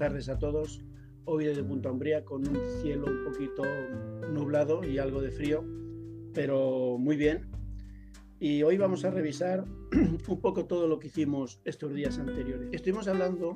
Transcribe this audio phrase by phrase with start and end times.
[0.00, 0.80] tardes a todos.
[1.26, 3.62] Hoy desde Punta Umbría con un cielo un poquito
[4.32, 5.62] nublado y algo de frío,
[6.32, 7.50] pero muy bien.
[8.38, 9.66] Y hoy vamos a revisar
[10.26, 12.70] un poco todo lo que hicimos estos días anteriores.
[12.72, 13.54] Estuvimos hablando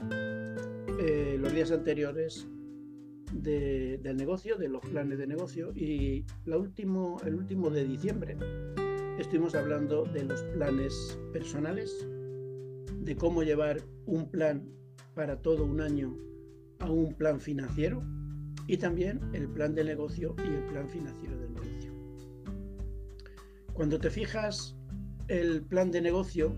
[1.00, 2.46] eh, los días anteriores
[3.32, 8.36] del negocio, de los planes de negocio y el último de diciembre
[9.18, 12.06] estuvimos hablando de los planes personales,
[13.00, 14.68] de cómo llevar un plan
[15.14, 16.14] para todo un año
[16.84, 18.02] a un plan financiero
[18.66, 21.92] y también el plan de negocio y el plan financiero del negocio.
[23.72, 24.76] Cuando te fijas
[25.28, 26.56] el plan de negocio,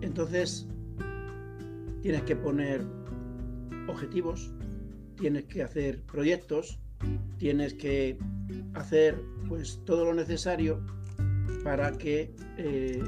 [0.00, 0.66] entonces
[2.02, 2.84] tienes que poner
[3.88, 4.52] objetivos,
[5.16, 6.80] tienes que hacer proyectos,
[7.38, 8.18] tienes que
[8.74, 10.84] hacer pues todo lo necesario
[11.62, 13.02] para que eh,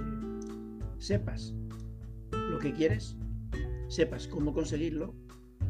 [0.99, 1.55] sepas
[2.31, 3.17] lo que quieres,
[3.97, 5.15] sepas cómo conseguirlo,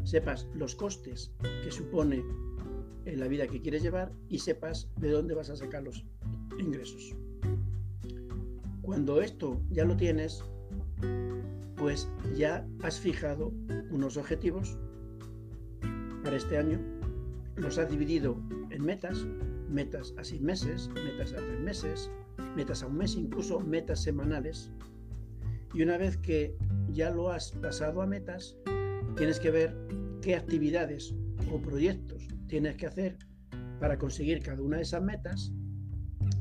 [0.03, 1.31] sepas los costes
[1.63, 2.25] que supone
[3.05, 6.05] la vida que quieres llevar y sepas de dónde vas a sacar los
[6.59, 7.15] ingresos.
[8.83, 10.43] Cuando esto ya lo tienes,
[11.77, 13.53] pues ya has fijado
[13.93, 14.77] unos objetivos
[16.25, 16.81] para este año,
[17.55, 18.37] los has dividido
[18.71, 19.25] en metas,
[19.71, 22.11] metas a seis meses, metas a tres meses,
[22.57, 24.73] metas a un mes, incluso metas semanales.
[25.75, 26.57] Y una vez que
[26.97, 28.57] ya lo has pasado a metas,
[29.17, 29.77] tienes que ver
[30.23, 31.15] qué actividades
[31.53, 33.19] o proyectos tienes que hacer
[33.79, 35.53] para conseguir cada una de esas metas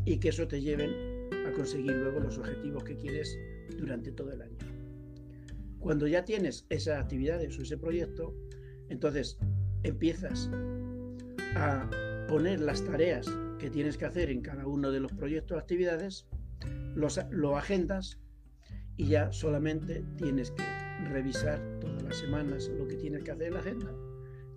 [0.05, 0.91] y que eso te lleven
[1.45, 3.37] a conseguir luego los objetivos que quieres
[3.77, 4.57] durante todo el año.
[5.79, 8.33] Cuando ya tienes esas actividades o ese proyecto,
[8.87, 9.37] entonces
[9.83, 10.49] empiezas
[11.55, 11.89] a
[12.29, 13.27] poner las tareas
[13.59, 16.27] que tienes que hacer en cada uno de los proyectos o actividades,
[16.95, 18.19] los, lo agendas
[18.97, 20.63] y ya solamente tienes que
[21.09, 23.93] revisar todas las semanas lo que tienes que hacer en la agenda,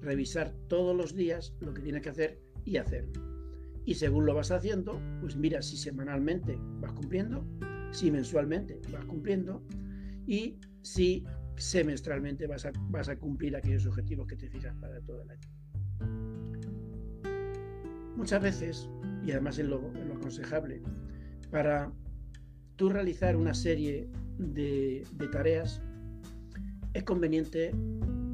[0.01, 3.09] revisar todos los días lo que tienes que hacer y hacer.
[3.85, 7.45] Y según lo vas haciendo, pues mira si semanalmente vas cumpliendo,
[7.91, 9.63] si mensualmente vas cumpliendo
[10.27, 11.25] y si
[11.57, 15.49] semestralmente vas a, vas a cumplir aquellos objetivos que te fijas para todo el año.
[18.15, 18.89] Muchas veces,
[19.25, 20.83] y además es lo, lo aconsejable,
[21.51, 21.93] para
[22.77, 24.09] tú realizar una serie
[24.39, 25.83] de, tareas,
[26.95, 27.75] es conveniente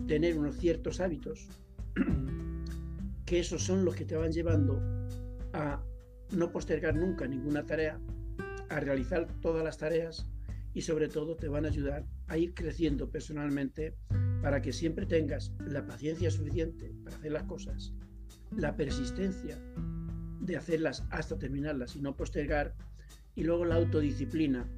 [0.06, 1.48] tener unos ciertos hábitos,
[3.24, 4.80] que esos son los que te van llevando
[5.52, 5.82] a
[6.32, 7.98] no postergar nunca ninguna tarea,
[8.68, 10.26] a realizar todas las tareas
[10.72, 13.94] y sobre todo te van a ayudar a ir creciendo personalmente
[14.42, 17.94] para que siempre tengas la paciencia suficiente para hacer las cosas,
[18.56, 19.58] la persistencia
[20.40, 22.74] de hacerlas hasta terminarlas y no postergar,
[23.34, 24.68] y luego la autodisciplina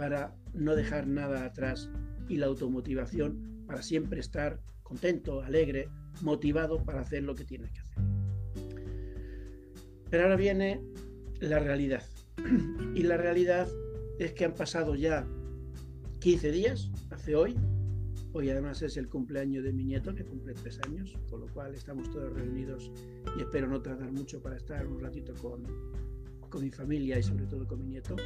[0.00, 1.90] para no dejar nada atrás
[2.26, 5.90] y la automotivación para siempre estar contento, alegre,
[6.22, 8.02] motivado para hacer lo que tienes que hacer.
[10.08, 10.80] Pero ahora viene
[11.40, 12.02] la realidad.
[12.94, 13.68] Y la realidad
[14.18, 15.28] es que han pasado ya
[16.20, 17.54] 15 días, hace hoy.
[18.32, 21.74] Hoy además es el cumpleaños de mi nieto, que cumple tres años, con lo cual
[21.74, 22.90] estamos todos reunidos
[23.36, 25.62] y espero no tardar mucho para estar un ratito con,
[26.48, 28.16] con mi familia y sobre todo con mi nieto.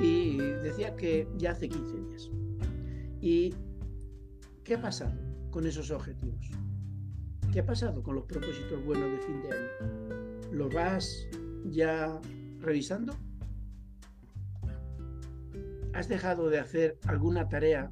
[0.00, 2.30] Y decía que ya hace 15 días.
[3.20, 3.54] ¿Y
[4.64, 5.18] qué ha pasado
[5.50, 6.50] con esos objetivos?
[7.52, 10.50] ¿Qué ha pasado con los propósitos buenos de fin de año?
[10.52, 11.26] ¿Los vas
[11.70, 12.20] ya
[12.60, 13.14] revisando?
[15.94, 17.90] ¿Has dejado de hacer alguna tarea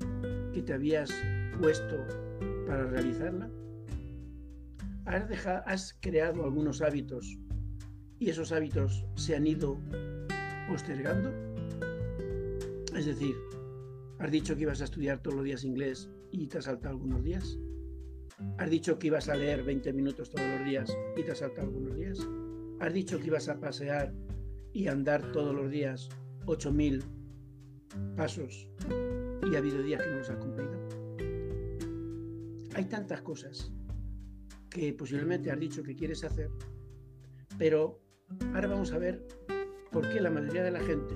[0.52, 1.10] que te habías
[1.60, 1.96] puesto
[2.66, 3.50] para realizarla?
[5.06, 7.38] ¿Has, dejado, ¿Has creado algunos hábitos
[8.18, 9.78] y esos hábitos se han ido
[10.68, 11.45] postergando?
[12.96, 13.36] Es decir,
[14.18, 17.22] ¿has dicho que ibas a estudiar todos los días inglés y te has saltado algunos
[17.22, 17.58] días?
[18.58, 21.68] ¿Has dicho que ibas a leer 20 minutos todos los días y te has saltado
[21.68, 22.18] algunos días?
[22.80, 24.14] ¿Has dicho que ibas a pasear
[24.72, 26.08] y andar todos los días
[26.46, 27.02] 8.000
[28.16, 28.68] pasos
[29.50, 30.72] y ha habido días que no los has cumplido.
[32.74, 33.72] Hay tantas cosas
[34.70, 36.50] que posiblemente has dicho que quieres hacer,
[37.58, 38.00] pero
[38.54, 39.26] ahora vamos a ver
[39.90, 41.14] por qué la mayoría de la gente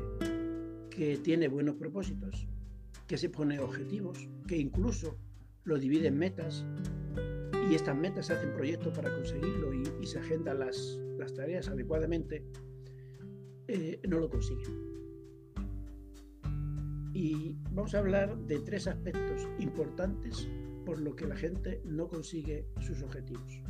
[0.91, 2.47] que tiene buenos propósitos,
[3.07, 5.17] que se pone objetivos, que incluso
[5.65, 6.65] lo divide en metas
[7.71, 10.99] y estas metas se hacen proyectos para conseguirlo y, se agendan las,
[11.37, 12.45] tareas adecuadamente,
[13.69, 14.91] eh, no lo consiguen.
[17.13, 20.49] Y vamos a hablar de tres aspectos importantes
[20.85, 23.63] por lo que la gente no consigue sus objetivos.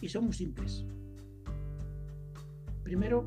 [0.00, 0.84] Y son muy simples.
[2.82, 3.26] Primero,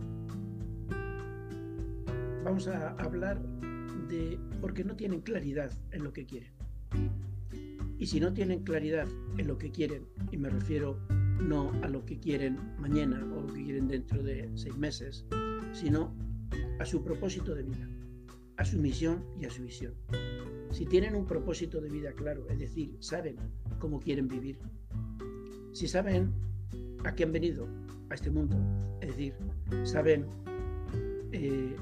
[2.45, 3.41] vamos a hablar
[4.07, 6.51] de por qué no tienen claridad en lo que quieren.
[7.97, 9.07] Y si no tienen claridad
[9.37, 10.99] en lo que quieren, y me refiero
[11.41, 15.25] no a lo que quieren mañana o lo que quieren dentro de seis meses,
[15.73, 16.15] sino
[16.79, 17.89] a su propósito de vida,
[18.57, 19.95] a su misión y a su visión.
[20.69, 23.37] Si tienen un propósito de vida claro, es decir, saben
[23.79, 24.59] cómo quieren vivir,
[25.73, 26.31] si saben
[27.05, 27.67] a qué han venido
[28.11, 28.55] a este mundo,
[29.01, 29.33] es decir,
[29.83, 30.27] saben
[31.31, 31.75] eh,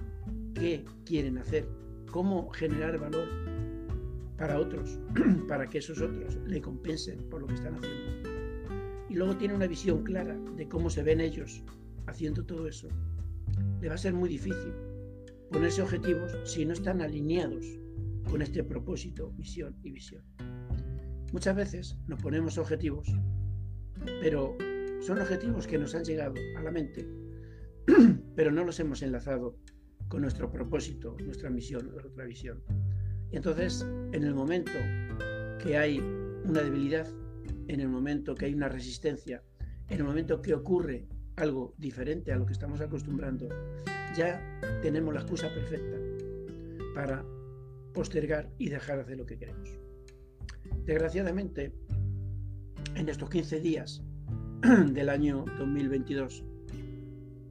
[0.53, 1.67] qué quieren hacer,
[2.11, 3.27] cómo generar valor
[4.37, 4.99] para otros,
[5.47, 8.29] para que esos otros le compensen por lo que están haciendo.
[9.09, 11.63] Y luego tiene una visión clara de cómo se ven ellos
[12.07, 12.87] haciendo todo eso.
[13.81, 14.73] Le va a ser muy difícil
[15.51, 17.65] ponerse objetivos si no están alineados
[18.29, 20.23] con este propósito, misión y visión.
[21.31, 23.07] Muchas veces nos ponemos objetivos,
[24.21, 24.57] pero
[25.01, 27.07] son objetivos que nos han llegado a la mente,
[28.35, 29.57] pero no los hemos enlazado
[30.07, 32.63] con nuestro propósito, nuestra misión, nuestra visión.
[33.31, 34.71] Y entonces, en el momento
[35.63, 37.07] que hay una debilidad,
[37.67, 39.43] en el momento que hay una resistencia,
[39.89, 43.49] en el momento que ocurre algo diferente a lo que estamos acostumbrando,
[44.15, 44.41] ya
[44.81, 45.97] tenemos la excusa perfecta
[46.93, 47.25] para
[47.93, 49.77] postergar y dejar de hacer lo que queremos.
[50.85, 51.73] Desgraciadamente,
[52.95, 54.03] en estos 15 días
[54.91, 56.43] del año 2022,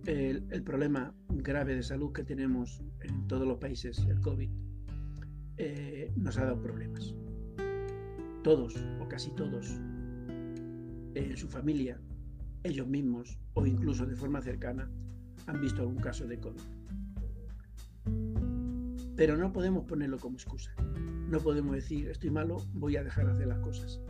[0.07, 4.51] el, problema grave de salud que tenemos en todos los países, el COVID,
[5.59, 7.15] eh, nos ha dado problemas.
[8.43, 9.81] Todos o casi todos
[11.15, 12.01] en su familia,
[12.65, 14.91] ellos mismos o incluso de forma cercana
[15.47, 16.61] han visto algún caso de COVID.
[19.17, 20.75] Pero no podemos ponerlo como excusa.
[21.29, 24.01] No podemos decir, estoy malo, voy a dejar de hacer las cosas.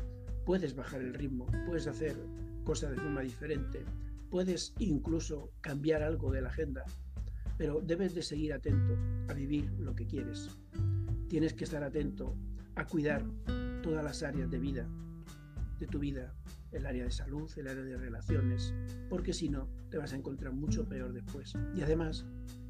[0.46, 2.16] Puedes bajar el ritmo, puedes hacer
[2.64, 3.84] cosas de forma diferente,
[4.32, 6.86] puedes incluso cambiar algo de la agenda,
[7.58, 8.96] pero debes de seguir atento
[9.28, 10.48] a vivir lo que quieres,
[11.28, 12.34] tienes que estar atento
[12.74, 13.22] a cuidar
[13.82, 14.88] todas las áreas de vida,
[15.78, 16.34] de tu vida,
[16.70, 18.72] el área de salud, el área de relaciones,
[19.10, 21.52] porque si no, te vas a encontrar mucho peor después.
[21.76, 22.24] Y además,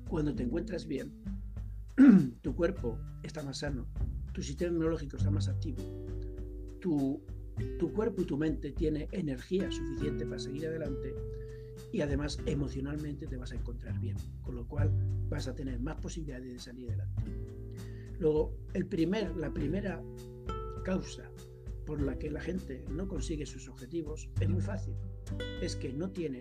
[0.08, 1.12] cuando te encuentras bien,
[2.42, 3.86] tu cuerpo está más sano,
[4.32, 5.78] tu sistema inmunológico está más activo,
[6.80, 7.22] tu,
[7.78, 11.14] tu cuerpo y tu mente tiene energía suficiente para seguir adelante
[11.92, 14.90] y además emocionalmente te vas a encontrar bien, con lo cual
[15.28, 17.22] vas a tener más posibilidades de salir adelante.
[18.18, 20.02] Luego, el primer, la primera
[20.84, 21.30] causa
[21.86, 24.94] por la que la gente no consigue sus objetivos es muy fácil.
[25.60, 26.40] Es que no tienen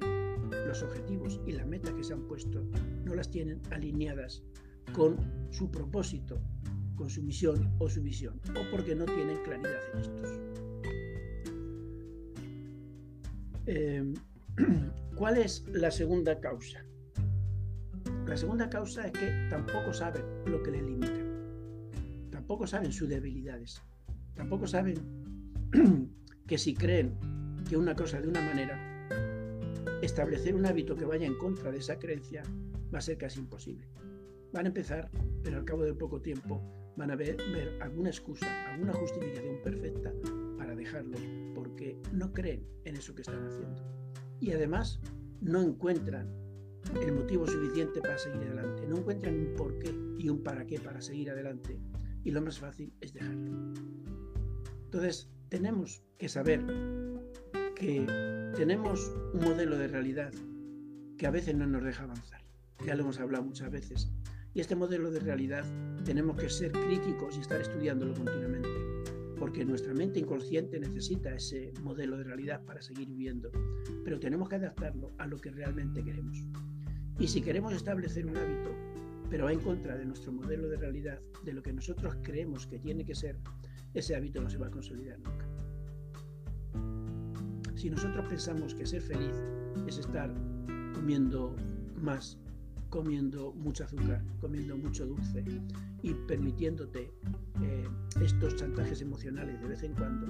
[0.68, 2.64] los objetivos y las metas que se han puesto,
[3.04, 4.44] no las tienen alineadas
[4.94, 5.18] con
[5.52, 6.42] su propósito,
[6.96, 10.40] con su misión o su visión, o porque no tienen claridad en estos.
[13.66, 14.14] Em,
[15.22, 16.84] ¿Cuál es la segunda causa?
[18.26, 21.22] La segunda causa es que tampoco saben lo que les limita
[22.32, 23.84] tampoco saben sus debilidades,
[24.34, 24.96] tampoco saben
[26.48, 27.14] que si creen
[27.70, 28.80] que una cosa de una manera,
[30.02, 32.42] establecer un hábito que vaya en contra de esa creencia
[32.92, 33.88] va a ser casi imposible.
[34.52, 35.12] Van a empezar,
[35.44, 36.64] pero al cabo de poco tiempo
[36.98, 40.12] van a ver, ver alguna excusa, alguna justificación perfecta
[40.58, 41.20] para dejarlo,
[41.54, 44.01] porque no creen en eso que están haciendo.
[44.42, 45.00] Y además
[45.40, 46.28] no encuentran
[47.02, 51.00] el motivo suficiente para seguir adelante, no encuentran un porqué y un para qué para
[51.00, 51.80] seguir adelante
[52.24, 53.52] y lo más fácil es dejarlo.
[54.86, 56.62] Entonces, tenemos que saber
[57.76, 58.06] que
[58.56, 60.34] tenemos un modelo de realidad
[61.18, 62.42] que a veces no nos deja avanzar.
[62.86, 64.12] Ya lo hemos hablado muchas veces.
[64.54, 65.64] Y este modelo de realidad
[66.04, 68.70] tenemos que ser críticos y estar estudiándolo continuamente,
[69.42, 73.50] porque nuestra mente inconsciente necesita ese modelo de realidad para seguir viviendo,
[74.04, 76.44] pero tenemos que adaptarlo a lo que realmente queremos.
[77.18, 78.70] Y si queremos establecer un hábito
[79.32, 82.78] pero va en contra de nuestro modelo de realidad, de lo que nosotros creemos que
[82.78, 83.40] tiene que ser,
[83.96, 85.48] ese hábito no se va a consolidar nunca.
[87.76, 89.34] Si nosotros pensamos que ser feliz
[89.88, 90.32] es estar
[90.94, 91.56] comiendo
[92.00, 92.38] más,
[92.92, 95.44] comiendo mucho azúcar, comiendo mucho dulce
[96.04, 97.10] y permitiéndote
[97.64, 97.88] eh,
[98.22, 100.28] estos chantajes emocionales de vez en cuando,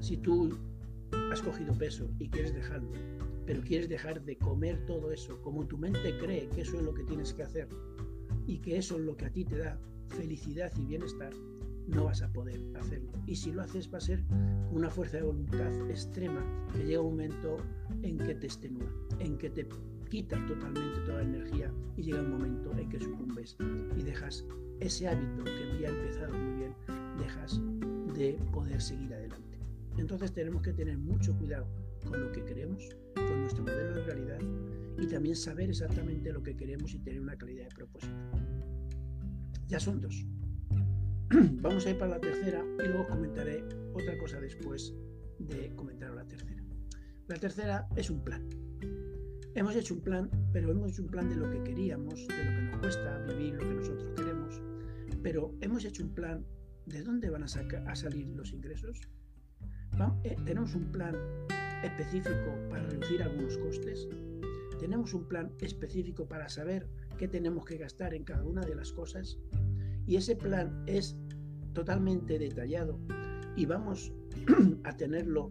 [0.00, 0.56] si tú
[1.32, 2.92] has cogido peso y quieres dejarlo,
[3.46, 6.94] pero quieres dejar de comer todo eso, como tu mente cree que eso es lo
[6.94, 7.68] que tienes que hacer
[8.46, 11.32] y que eso es lo que a ti te da felicidad y bienestar,
[11.88, 13.10] no vas a poder hacerlo.
[13.26, 14.22] Y si lo haces va a ser
[14.70, 17.56] una fuerza de voluntad extrema que llega un momento
[18.02, 19.68] en que te extenúa, en que te
[20.08, 23.56] quitas totalmente toda la energía y llega un momento en que sucumbes
[23.96, 24.44] y dejas
[24.80, 26.74] ese hábito que había empezado muy bien,
[27.18, 27.60] dejas
[28.14, 29.58] de poder seguir adelante.
[29.96, 31.66] Entonces tenemos que tener mucho cuidado
[32.06, 34.38] con lo que queremos, con nuestro modelo de realidad
[34.98, 38.14] y también saber exactamente lo que queremos y tener una calidad de propósito.
[39.66, 40.26] Ya son dos.
[41.60, 44.94] vamos a ir para la tercera y luego comentaré otra cosa después
[45.38, 46.62] de comentar la tercera.
[47.26, 48.65] La tercera es un plan.
[49.56, 52.50] Hemos hecho un plan, pero hemos hecho un plan de lo que queríamos, de lo
[52.50, 54.60] que nos cuesta vivir, lo que nosotros queremos,
[55.22, 56.44] pero hemos hecho un plan
[56.84, 59.08] de dónde van a, a salir los ingresos.
[60.24, 61.16] Eh, tenemos un plan
[61.82, 64.06] específico para reducir algunos costes.
[64.78, 66.86] Tenemos un plan específico para saber
[67.16, 69.38] qué tenemos que gastar en cada una de las cosas.
[70.06, 71.16] Y ese plan es
[71.72, 73.00] totalmente detallado
[73.56, 74.12] y vamos
[74.84, 75.50] a tenerlo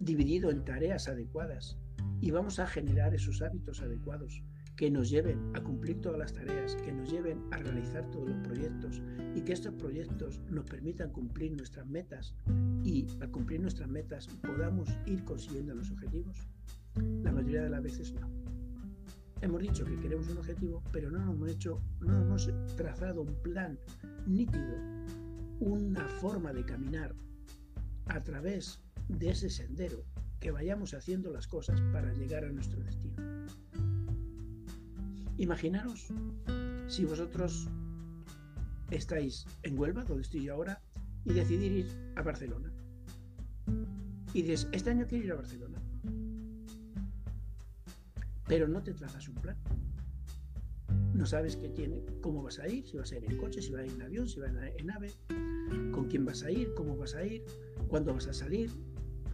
[0.00, 1.78] dividido en tareas adecuadas
[2.22, 4.44] y vamos a generar esos hábitos adecuados
[4.76, 8.38] que nos lleven a cumplir todas las tareas, que nos lleven a realizar todos los
[8.46, 9.02] proyectos
[9.34, 12.36] y que estos proyectos nos permitan cumplir nuestras metas
[12.84, 16.46] y al cumplir nuestras metas podamos ir consiguiendo los objetivos?
[16.94, 18.30] La mayoría de las veces no.
[19.40, 23.76] Hemos dicho que queremos un objetivo, pero no hemos hecho, no hemos trazado un plan
[24.28, 24.76] nítido,
[25.58, 27.16] una forma de caminar
[28.06, 30.04] a través de ese sendero
[30.42, 33.14] que vayamos haciendo las cosas para llegar a nuestro destino.
[35.38, 36.08] Imaginaros
[36.88, 37.68] si vosotros
[38.90, 40.82] estáis en Huelva, donde estoy yo ahora,
[41.24, 42.72] y decidir ir a Barcelona.
[44.34, 45.78] Y dices, este año quiero ir a Barcelona.
[48.48, 49.56] Pero no te trazas un plan.
[51.14, 53.70] No sabes qué tiene, cómo vas a ir, si vas a ir en coche, si
[53.70, 55.12] vas a ir en avión, si vas a ir en nave,
[55.92, 57.44] con quién vas a ir, cómo vas a ir,
[57.88, 58.70] cuándo vas a salir,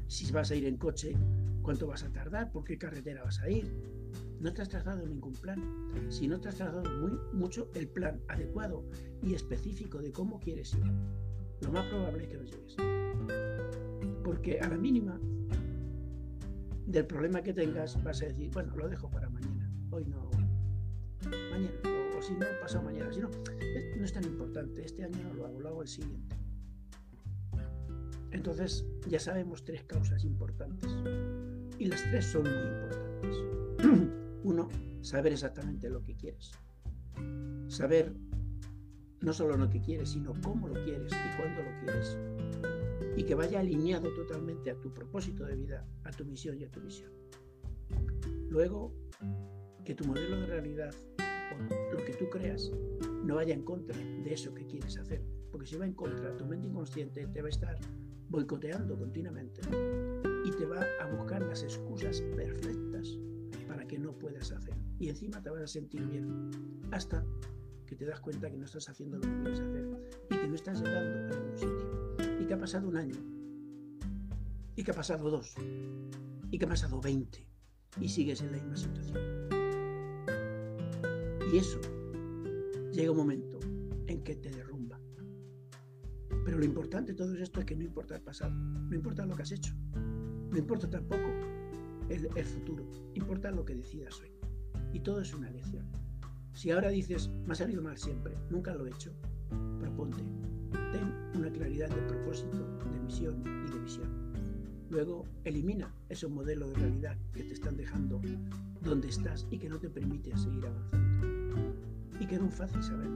[0.08, 1.14] si vas a ir en coche,
[1.62, 3.70] cuánto vas a tardar, por qué carretera vas a ir.
[4.40, 5.62] No te has trazado ningún plan.
[6.08, 8.84] Si no te has trazado muy, mucho el plan adecuado
[9.22, 10.84] y específico de cómo quieres ir,
[11.60, 12.76] lo más probable es que no llegues.
[14.24, 15.20] Porque a la mínima
[16.86, 19.70] del problema que tengas vas a decir, bueno, lo dejo para mañana.
[19.90, 20.30] Hoy no.
[21.50, 21.72] Mañana.
[22.16, 23.12] O, si no, pasado mañana.
[23.12, 24.84] Si no, no es tan importante.
[24.84, 26.37] Este año no lo hago, lo hago el siguiente.
[28.30, 30.90] Entonces ya sabemos tres causas importantes.
[31.78, 33.36] Y las tres son muy importantes.
[34.44, 34.68] Uno,
[35.00, 36.52] saber exactamente lo que quieres.
[37.68, 38.14] Saber
[39.20, 42.16] no solo lo que quieres, sino cómo lo quieres y cuándo lo quieres.
[43.16, 46.70] Y que vaya alineado totalmente a tu propósito de vida, a tu misión y a
[46.70, 47.10] tu visión.
[48.48, 48.94] Luego,
[49.84, 52.70] que tu modelo de realidad o lo que tú creas
[53.24, 55.22] no vaya en contra de eso que quieres hacer.
[55.50, 57.78] Porque si va en contra, tu mente inconsciente te va a estar
[58.28, 59.60] boicoteando continuamente.
[60.44, 63.18] Y te va a buscar las excusas perfectas
[63.66, 64.74] para que no puedas hacer.
[64.98, 66.50] Y encima te vas a sentir bien.
[66.90, 67.24] Hasta
[67.86, 69.86] que te das cuenta que no estás haciendo lo que quieres hacer.
[70.30, 72.40] Y que no estás llegando a ningún sitio.
[72.40, 73.16] Y que ha pasado un año,
[74.76, 75.54] y que ha pasado dos,
[76.50, 77.46] y que ha pasado veinte,
[78.00, 79.18] y sigues en la misma situación.
[81.52, 81.80] Y eso
[82.92, 83.58] llega un momento
[84.06, 84.67] en que te derrumba
[86.48, 89.36] pero lo importante de todo esto es que no importa el pasado, no importa lo
[89.36, 89.74] que has hecho,
[90.50, 91.28] no importa tampoco
[92.08, 94.32] el, futuro, importa lo que decidas hoy.
[94.94, 95.84] Y todo es una lección.
[96.54, 99.12] Si ahora dices, me ha salido mal siempre, nunca lo he hecho,
[99.78, 100.22] proponte,
[100.90, 104.08] ten una claridad de propósito, de misión y de visión.
[104.88, 108.22] Luego, elimina esos modelos de realidad que te están dejando
[108.80, 111.74] donde estás y que no te permiten seguir avanzando.
[112.18, 113.10] Y que es muy fácil saber.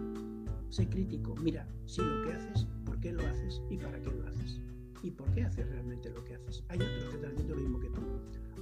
[0.69, 1.35] Sé crítico.
[1.37, 2.67] Mira, si lo que haces
[3.03, 4.61] qué lo haces y para qué lo haces.
[5.03, 6.63] Y por qué haces realmente lo que haces.
[6.69, 8.01] Hay otros que están haciendo lo mismo que tú.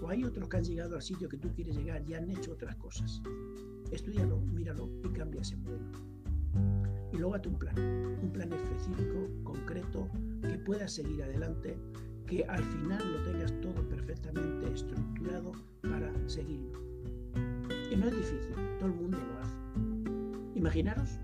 [0.02, 2.52] O hay otros que han llegado al sitio que tú quieres llegar y han hecho
[2.52, 3.20] otras cosas.
[3.92, 5.84] Estudialo, míralo y cambia ese modelo.
[7.12, 7.76] Y luego hazte un plan.
[8.22, 10.08] Un plan específico, concreto,
[10.40, 11.76] que puedas seguir adelante,
[12.26, 16.80] que al final lo tengas todo perfectamente estructurado para seguirlo.
[17.90, 19.56] Y no es difícil, todo el mundo lo hace.
[20.54, 21.18] Imaginaros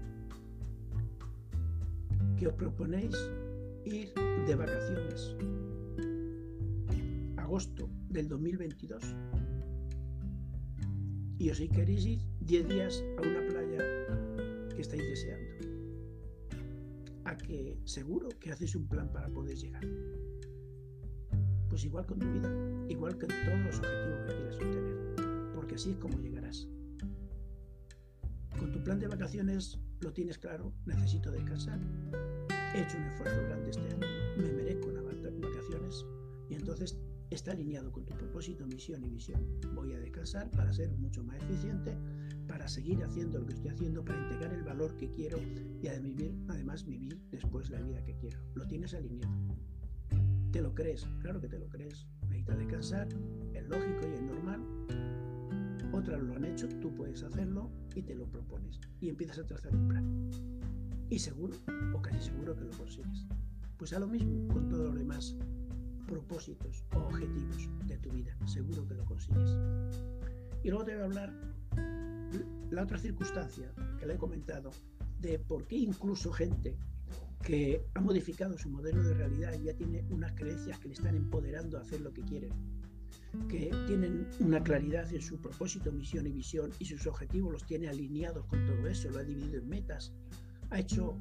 [2.36, 3.16] que os proponéis
[3.84, 4.12] ir
[4.46, 5.34] de vacaciones
[7.36, 9.02] agosto del 2022
[11.38, 13.78] y os queréis ir 10 días a una playa
[14.74, 15.50] que estáis deseando.
[17.24, 19.84] A que seguro que haces un plan para poder llegar.
[21.68, 22.50] Pues igual con tu vida,
[22.88, 26.68] igual que todos los objetivos que quieras obtener, porque así es como llegarás.
[28.58, 31.80] Con tu plan de vacaciones lo tienes claro, necesito descansar,
[32.74, 36.04] he hecho un esfuerzo grande este año, me merezco unas vacaciones
[36.48, 36.98] y entonces
[37.30, 39.60] está alineado con tu propósito, misión y visión.
[39.74, 41.96] Voy a descansar para ser mucho más eficiente,
[42.46, 45.38] para seguir haciendo lo que estoy haciendo, para integrar el valor que quiero
[45.82, 48.40] y además vivir después la vida que quiero.
[48.54, 49.34] Lo tienes alineado.
[50.52, 51.06] ¿Te lo crees?
[51.20, 52.06] Claro que te lo crees.
[52.22, 53.08] Necesitas descansar,
[53.52, 54.60] es lógico y es normal.
[55.96, 59.74] Otras lo han hecho, tú puedes hacerlo y te lo propones y empiezas a trazar
[59.74, 60.30] un plan.
[61.08, 61.56] y seguro,
[61.94, 63.26] o casi seguro que lo consigues.
[63.78, 65.36] Pues a lo mismo con todos los demás
[66.06, 69.50] propósitos o objetivos de tu vida, seguro que lo consigues.
[70.62, 71.32] Y luego te voy a hablar
[72.70, 74.72] la otra circunstancia que le he comentado
[75.20, 76.76] de por qué incluso gente
[77.42, 81.16] que ha modificado su modelo de realidad y ya tiene unas creencias que le están
[81.16, 82.52] empoderando a hacer lo que quieren,
[83.48, 87.88] que tienen una claridad en su propósito, misión y visión y sus objetivos los tiene
[87.88, 90.12] alineados con todo eso, lo ha dividido en metas,
[90.70, 91.16] ha hecho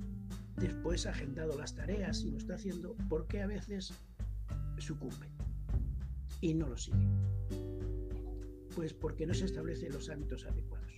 [0.57, 3.93] después agendado las tareas y lo está haciendo, porque a veces
[4.77, 5.27] sucumbe
[6.41, 6.97] y no lo sigue?
[8.75, 10.91] Pues porque no se establecen los hábitos adecuados.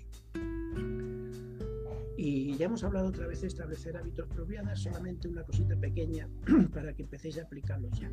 [2.18, 6.28] Y ya hemos hablado otra vez de establecer hábitos propiadas, solamente una cosita pequeña
[6.74, 8.12] para que empecéis a aplicarlos ya.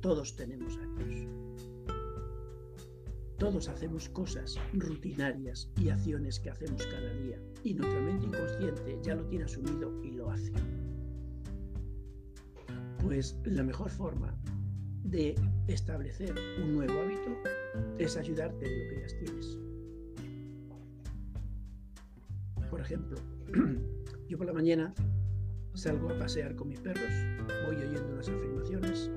[0.00, 1.28] Todos tenemos hábitos.
[3.42, 9.16] Todos hacemos cosas rutinarias y acciones que hacemos cada día y nuestra mente inconsciente ya
[9.16, 10.52] lo tiene asumido y lo hace.
[13.00, 14.32] Pues la mejor forma
[15.02, 15.34] de
[15.66, 16.32] establecer
[16.62, 17.36] un nuevo hábito
[17.98, 19.58] es ayudarte de lo que ya tienes.
[22.70, 23.18] Por ejemplo,
[24.28, 24.94] yo por la mañana
[25.74, 27.12] salgo a pasear con mis perros,
[27.66, 29.10] voy oyendo las afirmaciones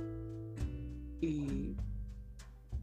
[1.21, 1.75] y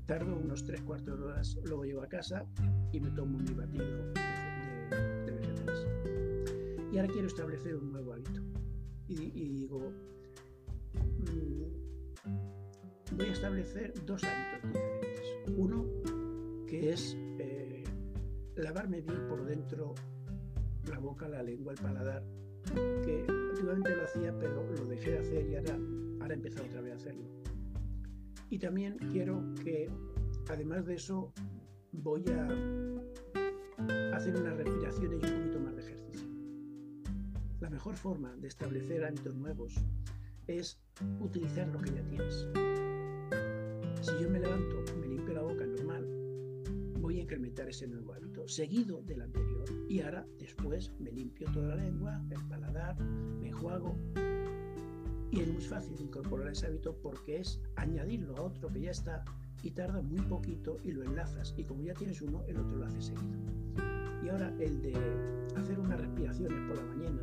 [0.07, 2.47] tardo unos tres cuartos de horas, luego llego a casa
[2.93, 5.87] y me tomo mi batido de, vegetales.
[6.93, 8.41] Y ahora quiero establecer un nuevo hábito.
[9.09, 9.93] Y, digo,
[10.95, 11.63] mm,
[13.17, 15.57] voy a establecer dos hábitos diferentes.
[15.57, 15.85] Uno,
[16.67, 17.85] que es eh,
[18.57, 19.95] lavarme bien por dentro
[20.89, 22.25] la boca, la lengua, el paladar,
[23.05, 25.79] que últimamente lo hacía, pero lo dejé de hacer y ahora,
[26.21, 27.42] ahora he empezado otra vez a hacerlo.
[28.53, 29.89] Y también quiero que,
[30.51, 31.33] además de eso,
[31.91, 32.45] voy a
[34.15, 36.29] hacer unas respiraciones y un poquito más de ejercicio.
[37.61, 39.75] La mejor forma de establecer hábitos nuevos
[40.49, 40.79] es
[41.21, 42.47] utilizar lo que ya tienes.
[44.03, 46.07] Si yo me levanto, me limpio la boca normal,
[47.01, 49.65] voy a incrementar ese nuevo hábito, seguido del anterior.
[49.89, 53.97] Y ahora, después, me limpio toda la lengua, el paladar, me enjuago.
[55.33, 59.25] Y es muy fácil incorporar ese hábito porque es añadirlo a otro que ya está
[59.63, 61.55] y tarda muy poquito y lo enlazas.
[61.57, 63.41] Y como ya tienes uno, el otro lo hace seguido.
[64.23, 64.93] Y ahora el de
[65.57, 67.23] hacer unas respiraciones por la mañana,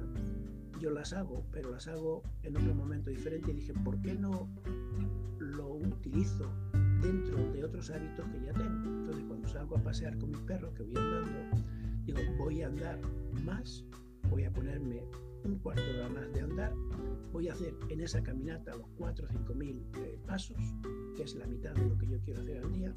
[0.81, 4.49] yo las hago, pero las hago en otro momento diferente y dije, ¿por qué no
[5.37, 6.51] lo utilizo
[7.03, 8.89] dentro de otros hábitos que ya tengo?
[8.89, 11.63] Entonces cuando salgo a pasear con mis perros, que voy andando,
[12.05, 12.99] digo, voy a andar
[13.45, 13.85] más,
[14.31, 15.03] voy a ponerme
[15.43, 16.73] un cuarto de hora más de andar,
[17.31, 20.57] voy a hacer en esa caminata los 4 o 5 mil eh, pasos,
[21.15, 22.93] que es la mitad de lo que yo quiero hacer al día,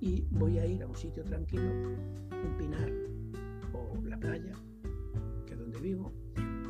[0.00, 2.90] y voy a ir a un sitio tranquilo, un pinar
[3.72, 4.54] o la playa,
[5.46, 6.12] que es donde vivo,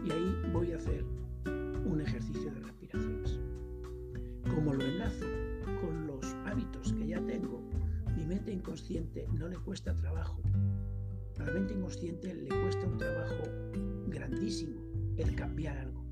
[0.05, 1.05] y ahí voy a hacer
[1.85, 3.39] un ejercicio de respiraciones.
[4.55, 5.27] Como lo enlazo
[5.81, 7.63] con los hábitos que ya tengo,
[8.17, 10.41] mi mente inconsciente no le cuesta trabajo.
[11.39, 13.45] A la mente inconsciente le cuesta un trabajo
[14.09, 14.80] grandísimo
[15.21, 16.05] el cambiar algo,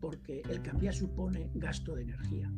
[0.00, 2.52] porque el cambiar supone gasto de energía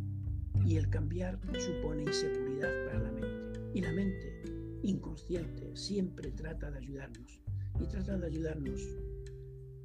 [0.65, 3.61] y el cambiar supone inseguridad para la mente.
[3.73, 4.43] Y la mente
[4.83, 7.41] inconsciente siempre trata de ayudarnos
[7.81, 8.81] y trata de ayudarnos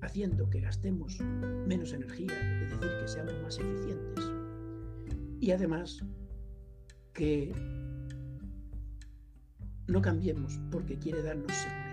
[0.02, 1.20] haciendo que gastemos
[1.68, 4.26] menos energía, es decir, que seamos más eficientes.
[5.40, 6.04] Y además
[7.14, 7.54] que
[9.88, 11.86] no cambiemos porque quiere darnos seguridad.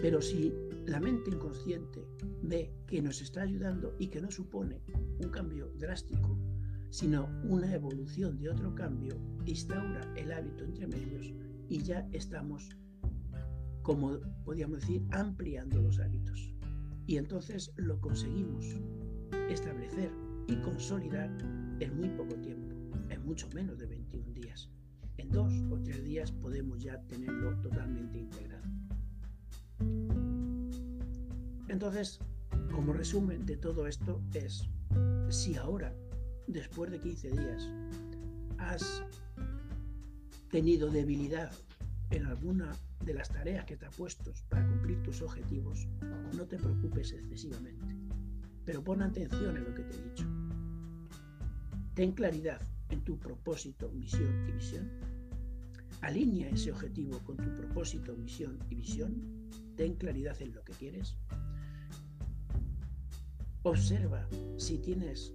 [0.00, 0.54] Pero si
[0.86, 2.06] la mente inconsciente
[2.42, 4.80] ve que nos está ayudando y que no supone
[5.18, 6.38] un cambio drástico,
[6.90, 11.32] sino una evolución de otro cambio, instaura el hábito entre medios
[11.68, 12.76] y ya estamos,
[13.82, 16.54] como podríamos decir, ampliando los hábitos.
[17.06, 18.64] Y entonces lo conseguimos
[19.50, 20.12] establecer
[20.46, 21.30] y consolidar
[21.80, 22.76] en muy poco tiempo,
[23.10, 24.70] en mucho menos de 21 días.
[25.18, 28.75] En dos o tres días podemos ya tenerlo totalmente integrado.
[31.68, 32.20] Entonces,
[32.72, 34.68] como resumen de todo esto es,
[35.28, 35.92] si ahora,
[36.46, 37.70] después de 15 días,
[38.58, 39.02] has
[40.50, 41.52] tenido debilidad
[42.10, 42.72] en alguna
[43.04, 45.88] de las tareas que te has puesto para cumplir tus objetivos,
[46.36, 47.96] no te preocupes excesivamente,
[48.64, 50.26] pero pon atención en lo que te he dicho.
[51.94, 54.90] Ten claridad en tu propósito, misión y visión.
[56.02, 59.50] Alinea ese objetivo con tu propósito, misión y visión.
[59.76, 61.16] Ten claridad en lo que quieres
[63.66, 65.34] Observa si tienes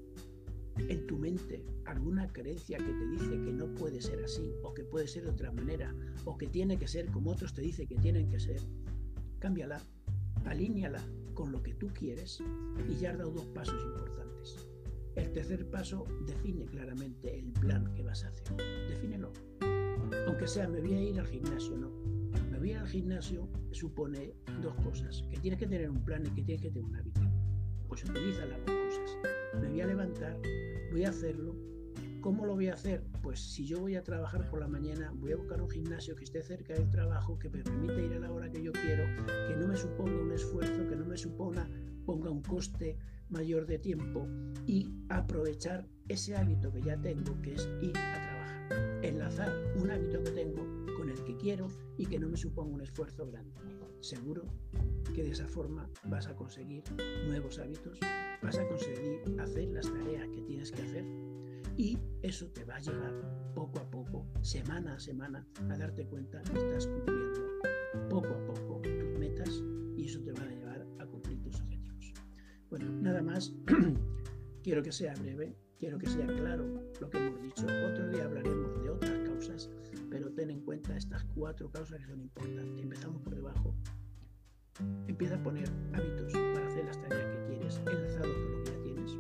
[0.78, 4.86] en tu mente alguna creencia que te dice que no puede ser así, o que
[4.86, 7.98] puede ser de otra manera, o que tiene que ser como otros te dicen que
[7.98, 8.62] tienen que ser.
[9.40, 9.82] Cámbiala,
[10.46, 12.42] alíñala con lo que tú quieres
[12.88, 14.66] y ya has dado dos pasos importantes.
[15.18, 18.56] El tercer paso define claramente el plan que vas a hacer.
[18.88, 19.34] Defínelo.
[20.26, 21.90] Aunque sea, me voy a ir al gimnasio, no.
[22.50, 25.22] Me voy ir al gimnasio supone dos cosas.
[25.30, 27.31] Que tienes que tener un plan y que tienes que tener un hábito.
[27.92, 29.18] Pues utiliza las dos cosas.
[29.60, 30.40] Me voy a levantar,
[30.94, 31.54] voy a hacerlo.
[32.22, 33.04] ¿Cómo lo voy a hacer?
[33.22, 36.24] Pues si yo voy a trabajar por la mañana, voy a buscar un gimnasio que
[36.24, 39.04] esté cerca del trabajo, que me permita ir a la hora que yo quiero,
[39.46, 41.68] que no me suponga un esfuerzo, que no me suponga
[42.06, 44.26] ponga un coste mayor de tiempo
[44.66, 49.04] y aprovechar ese hábito que ya tengo, que es ir a trabajar.
[49.04, 52.82] Enlazar un hábito que tengo con el que quiero y que no me suponga un
[52.84, 53.54] esfuerzo grande.
[54.00, 54.46] Seguro
[55.14, 56.84] que de esa forma vas a conseguir
[57.26, 58.00] nuevos hábitos,
[58.42, 61.06] vas a conseguir hacer las tareas que tienes que hacer
[61.78, 63.14] y eso te va a llevar
[63.54, 67.42] poco a poco, semana a semana, a darte cuenta que estás cumpliendo
[68.10, 69.64] poco a poco tus metas
[69.96, 72.14] y eso te va a llevar a cumplir tus objetivos.
[72.70, 73.54] Bueno, nada más,
[74.64, 76.66] quiero que sea breve, quiero que sea claro
[77.00, 77.66] lo que hemos dicho.
[77.66, 79.70] Otro día hablaremos de otras causas,
[80.10, 82.84] pero ten en cuenta estas cuatro causas que son importantes.
[82.84, 83.76] Empezamos por debajo.
[85.08, 88.82] Empieza a poner hábitos para hacer las tareas que quieres, enlazados con lo que ya
[88.84, 89.18] tienes.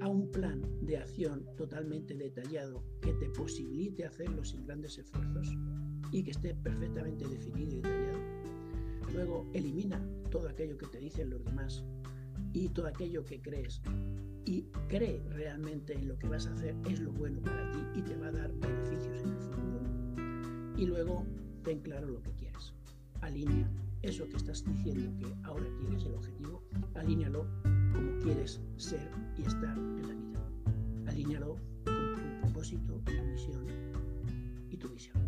[0.00, 5.48] A un plan de acción totalmente detallado que te posibilite hacerlo sin grandes esfuerzos
[6.12, 8.18] y que esté perfectamente definido y detallado.
[9.14, 11.84] Luego elimina todo aquello que te dicen los demás
[12.52, 13.80] y todo aquello que crees
[14.44, 18.02] y cree realmente en lo que vas a hacer es lo bueno para ti y
[18.02, 20.76] te va a dar beneficios en el futuro.
[20.76, 21.24] Y luego
[21.62, 22.72] ten claro lo que quieres.
[23.20, 23.68] Alinea
[24.02, 26.62] eso que estás diciendo que ahora tienes el objetivo,
[26.94, 27.46] alíñalo
[27.92, 30.50] como quieres ser y estar en la vida.
[31.06, 33.66] Alíñalo con tu propósito, tu misión
[34.70, 35.18] y tu visión.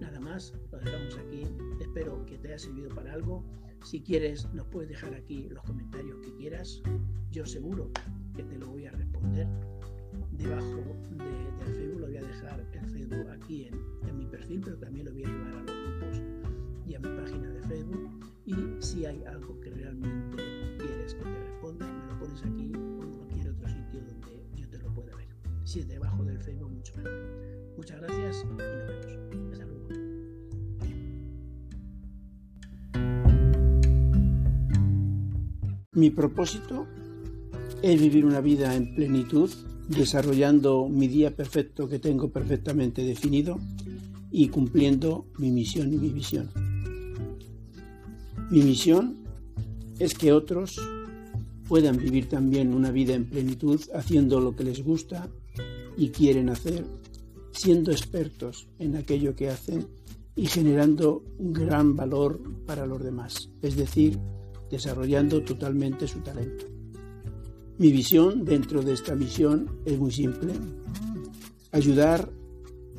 [0.00, 1.46] Nada más, lo dejamos aquí.
[1.80, 3.44] Espero que te haya servido para algo.
[3.84, 6.82] Si quieres, nos puedes dejar aquí los comentarios que quieras.
[7.30, 7.90] Yo seguro
[8.34, 9.46] que te lo voy a responder.
[10.32, 14.60] Debajo de, del Facebook lo voy a dejar el Facebook aquí en, en mi perfil,
[14.64, 15.67] pero también lo voy a llevar a
[17.68, 18.08] Facebook.
[18.46, 20.42] Y si hay algo que realmente
[20.78, 24.26] quieres que te responda, me lo pones aquí o en cualquier otro sitio donde
[24.56, 25.28] yo te lo pueda ver.
[25.64, 27.12] Si es debajo del Facebook, mucho mejor.
[27.76, 29.52] Muchas gracias y nos vemos.
[29.52, 29.88] Hasta luego.
[35.92, 36.86] Mi propósito
[37.82, 39.50] es vivir una vida en plenitud,
[39.88, 43.58] desarrollando mi día perfecto que tengo perfectamente definido
[44.30, 46.67] y cumpliendo mi misión y mi visión.
[48.50, 49.16] Mi misión
[49.98, 50.80] es que otros
[51.68, 55.28] puedan vivir también una vida en plenitud haciendo lo que les gusta
[55.98, 56.86] y quieren hacer,
[57.52, 59.86] siendo expertos en aquello que hacen
[60.34, 64.18] y generando un gran valor para los demás, es decir,
[64.70, 66.64] desarrollando totalmente su talento.
[67.76, 70.54] Mi visión dentro de esta misión es muy simple,
[71.70, 72.30] ayudar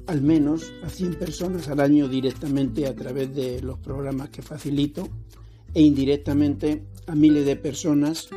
[0.10, 5.08] al menos a 100 personas al año directamente a través de los programas que facilito
[5.72, 8.28] e indirectamente a miles de personas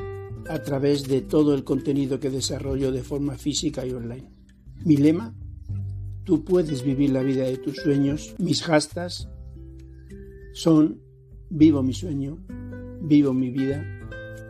[0.50, 4.28] a través de todo el contenido que desarrollo de forma física y online.
[4.84, 5.34] Mi lema,
[6.24, 8.34] tú puedes vivir la vida de tus sueños.
[8.36, 9.30] Mis hashtags
[10.52, 11.00] son
[11.48, 12.38] vivo mi sueño,
[13.00, 13.82] vivo mi vida,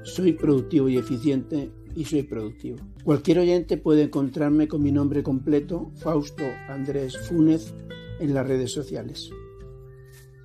[0.03, 2.79] soy productivo y eficiente y soy productivo.
[3.05, 7.75] Cualquier oyente puede encontrarme con mi nombre completo, Fausto Andrés Fúnez,
[8.21, 9.31] en las redes sociales.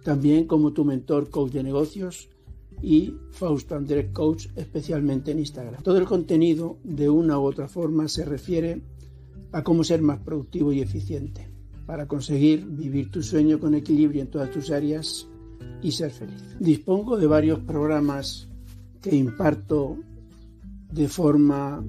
[0.04, 2.30] También como tu mentor coach de negocios
[2.82, 5.82] y Fausto Andrés Coach, especialmente en Instagram.
[5.84, 8.82] Todo el contenido, de una u otra forma, se refiere
[9.52, 11.48] a cómo ser más productivo y eficiente
[11.86, 15.28] para conseguir vivir tu sueño con equilibrio en todas tus áreas
[15.82, 16.44] y ser feliz.
[16.60, 18.50] Dispongo de varios programas
[19.02, 19.98] que imparto
[20.92, 21.84] de forma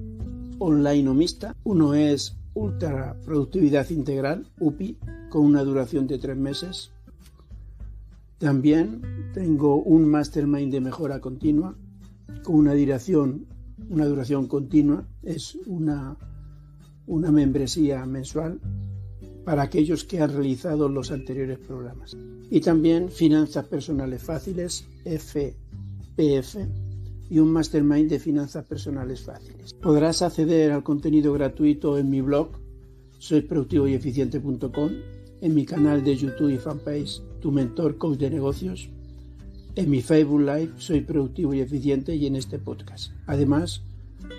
[0.59, 1.55] online o mixta.
[1.65, 4.99] Uno es Ultra Productividad Integral, UPI,
[5.31, 6.91] con una duración de tres meses.
[8.39, 9.03] También
[9.35, 11.77] tengo un Mastermind de mejora continua
[12.45, 13.47] con una duración,
[13.89, 15.07] una duración continua.
[15.23, 16.17] Es una,
[17.07, 18.61] una membresía mensual
[19.45, 22.17] para aquellos que han realizado los anteriores programas.
[22.51, 26.57] Y también Finanzas Personales Fáciles, FPF,
[27.31, 29.75] y un mastermind de finanzas personales fáciles.
[29.75, 32.51] Podrás acceder al contenido gratuito en mi blog
[33.19, 34.91] soyproductivoyeficiente.com,
[35.41, 38.89] en mi canal de YouTube y fanpage Tu Mentor Coach de Negocios,
[39.75, 43.13] en mi Facebook Live Soy Productivo y Eficiente y en este podcast.
[43.27, 43.83] Además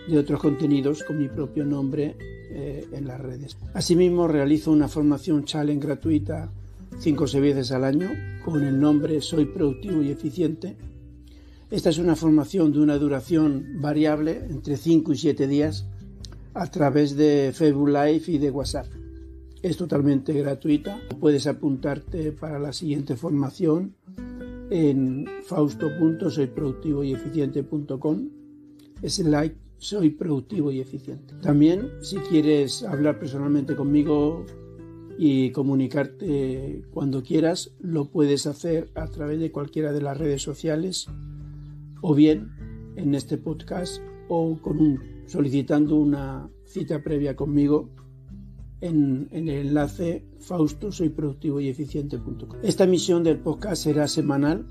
[0.08, 2.16] de otros contenidos con mi propio nombre
[2.52, 3.58] eh, en las redes.
[3.74, 6.52] Asimismo, realizo una formación challenge gratuita
[6.98, 8.10] 5 o 6 veces al año
[8.44, 10.76] con el nombre Soy Productivo y Eficiente
[11.72, 15.86] Esta es una formación de una duración variable entre 5 y 7 días
[16.56, 18.88] a través de Facebook Live y de WhatsApp.
[19.62, 21.00] Es totalmente gratuita.
[21.20, 23.94] Puedes apuntarte para la siguiente formación
[24.72, 28.30] en fausto.soyproductivoyeficiente.com
[29.26, 31.36] like soy productivo y eficiente.
[31.36, 34.44] También si quieres hablar personalmente conmigo
[35.20, 41.08] y comunicarte cuando quieras, lo puedes hacer a través de cualquiera de las redes sociales
[42.02, 42.50] o bien
[42.96, 44.60] en este podcast o
[45.26, 47.90] solicitando una cita previa conmigo
[48.82, 51.72] en, el enlace fausto soy productivo y.
[52.64, 54.66] Esta emisión del podcast será semanal.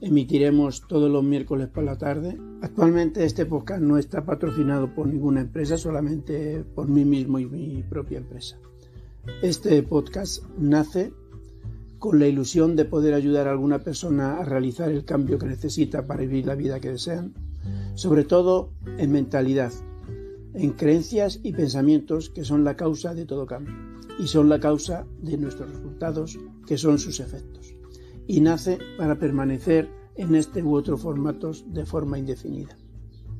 [0.00, 2.38] Emitiremos todos los miércoles por la tarde.
[2.60, 7.82] Actualmente este podcast no está patrocinado por ninguna empresa, solamente por mí mismo y mi
[7.82, 8.58] propia empresa.
[9.42, 11.12] Este podcast nace
[11.98, 16.06] con la ilusión de poder ayudar a alguna persona a realizar el cambio que necesita
[16.06, 17.34] para vivir la vida que desean,
[17.94, 19.72] sobre todo en mentalidad,
[20.54, 23.74] en creencias y pensamientos que son la causa de todo cambio
[24.18, 27.74] y son la causa de nuestros resultados que son sus efectos.
[28.26, 32.76] Y nace para permanecer en este u otro formatos de forma indefinida.